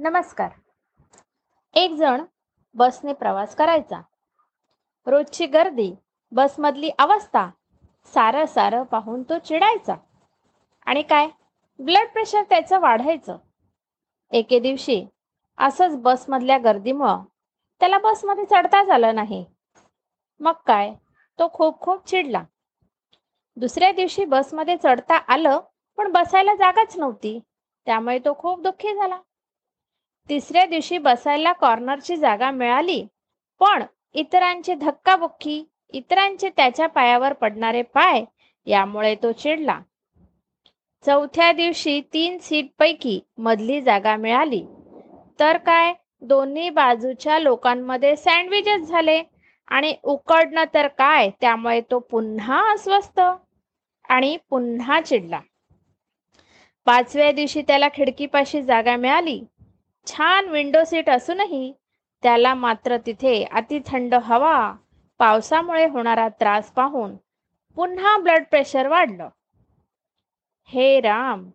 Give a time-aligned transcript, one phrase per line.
[0.00, 0.50] नमस्कार.
[1.74, 2.24] एक जण
[2.74, 4.00] बसने प्रवास करायचा.
[5.06, 5.94] रोजची गर्दी
[6.32, 7.50] बसमधली अवस्था
[8.06, 9.94] सारं सारं पाहून तो चिडायचा.
[10.86, 11.28] आणि काय?
[11.78, 13.38] ब्लड प्रेशर त्याचं वाढायचं.
[14.32, 15.06] एके दिवशी
[15.58, 17.22] असंच बसमधल्या गर्दीमुळं
[17.80, 19.46] त्याला बसमध्ये चढताच आलं नाही.
[20.40, 20.94] मग काय?
[21.38, 22.44] तो खूप खूप चिडला.
[23.56, 25.60] दुसऱ्या दिवशी बसमध्ये चढता आलं
[25.96, 27.40] पण बसायला जागाच नव्हती.
[27.86, 29.20] त्यामुळे तो खूप दुःखी झाला.
[30.28, 33.06] तिसऱ्या दिवशी बसायला कॉर्नरची जागा मिळाली.
[33.60, 38.24] पण इतरांची धक्काबुक्की इतरांचे त्याच्या पायावर पडणारे पाय
[38.66, 39.80] यामुळे तो चिडला.
[41.06, 44.64] चौथ्या दिवशी तीन सीट पैकी मधली जागा मिळाली.
[45.40, 45.94] तर काय?
[46.20, 49.22] दोन्ही बाजूच्या लोकांमध्ये सँडविचेस झाले.
[49.68, 51.30] आणि उकडणं तर काय?
[51.40, 53.20] त्यामुळे तो पुन्हा अस्वस्थ
[54.08, 55.40] आणि पुन्हा चिडला.
[56.84, 59.42] पाचव्या दिवशी त्याला खिडकीपाशी जागा मिळाली.
[60.06, 61.72] छान विंडो सीट असूनही
[62.22, 64.72] त्याला मात्र तिथे अति थंड हवा
[65.18, 67.16] पावसामुळे होणारा त्रास पाहून
[67.74, 69.28] पुन्हा ब्लड प्रेशर वाढलं.
[70.64, 71.50] हे राम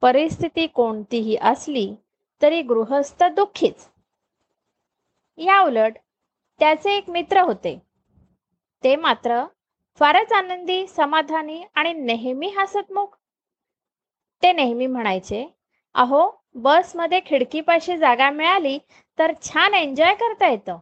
[0.00, 1.94] परिस्थिती कोणतीही असली
[2.42, 3.88] तरी गृहस्थ दुःखीच.
[5.36, 5.92] या उलट
[6.58, 7.82] त्याचे एक मित्र होते.
[8.84, 9.44] ते मात्र
[9.98, 13.06] फारच आनंदी समाधानी आणि नेहमी हसतमुख.
[14.42, 15.46] ते नेहमी म्हणायचे
[15.94, 18.78] अहो बसमध्ये खिडकीपाशी जागा मिळाली
[19.18, 20.78] तर छान एन्जॉय करता येतं.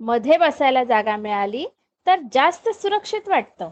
[0.00, 1.66] मध्ये बसायला जागा मिळाली
[2.06, 3.70] तर जास्त सुरक्षित वाटतं.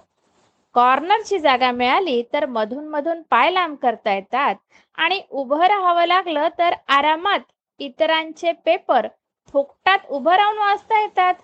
[0.75, 4.55] कॉर्नरची जागा मिळाली तर मधून मधून पाय लांब करता येतात
[4.99, 7.41] आणि उभं राहावं लागलं तर आरामात
[7.81, 9.07] इतरांचे पेपर
[9.53, 11.35] थोकटात उभं राहून वाचता येतात.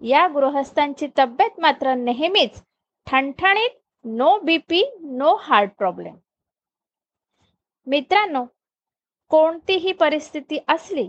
[0.00, 2.62] या गृहस्थांची तब्येत मात्र नेहमीच
[3.06, 6.16] ठणठणीत no BP no heart problem
[7.86, 8.44] मित्रांनो
[9.28, 11.08] कोणतीही परिस्थिती असली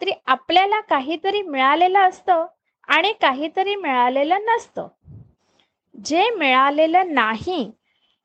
[0.00, 2.46] तरी आपल्याला काहीतरी मिळालेलं असतं
[2.88, 4.88] आणि काहीतरी मिळालेलं नसतं.
[6.04, 7.70] जे मिळालेलं नाही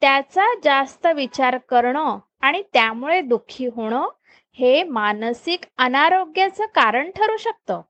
[0.01, 4.07] त्याचा जास्त विचार करणं आणि त्यामुळे दुःखी होणं
[4.51, 7.81] हे मानसिक अनारोग्याचं कारण ठरू शकतं.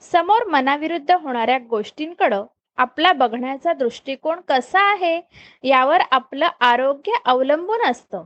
[0.00, 2.44] समोर मनाविरुद्ध होणाऱ्या गोष्टींकडं
[2.76, 5.20] आपला बघण्याचा दृष्टिकोन कसा आहे
[5.62, 8.24] यावर आपलं आरोग्य अवलंबून असतं.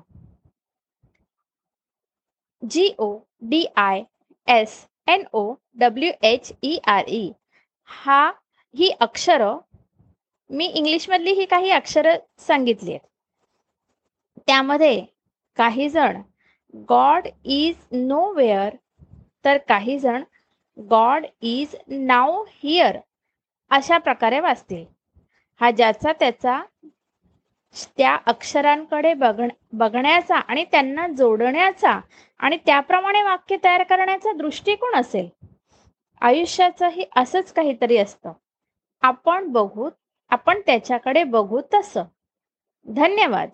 [2.64, 3.06] G O
[3.42, 4.02] D I
[4.48, 4.76] S
[5.08, 5.42] N O
[5.76, 7.30] W H E R E
[7.88, 8.20] हा
[8.75, 9.58] ही अक्षरं
[10.50, 13.06] मी इंग्लिशमधली ही काही अक्षरं सांगितली आहेत.
[14.47, 15.04] त्यामध्ये
[15.58, 16.20] काही जण
[16.88, 18.76] गॉड इज नो वेअर
[19.44, 20.22] तर काही जण
[20.78, 22.98] गॉड इज नाव हिअर
[23.70, 24.84] अशा प्रकारे वाचतील.
[25.60, 26.60] हा ज्याचा त्याचा
[27.96, 29.40] त्या अक्षरांकडे बघ
[29.72, 32.00] बघण्याचा आणि त्यांना जोडण्याचा
[32.38, 35.28] आणि त्याप्रमाणे वाक्य तयार करण्याचा दृष्टिकोन असेल.
[36.20, 38.32] आयुष्याचंही असंच काहीतरी असतं.
[39.02, 39.90] आपण बघू
[40.28, 42.04] आपण त्याच्याकडे बघू तसं.
[42.86, 43.48] धन्यवाद.